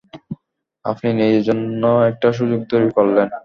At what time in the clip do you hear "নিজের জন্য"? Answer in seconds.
1.13-1.81